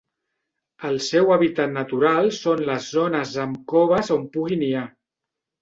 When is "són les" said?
2.39-2.89